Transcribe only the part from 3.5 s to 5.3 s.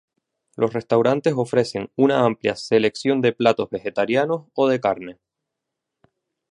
vegetarianos o de carne.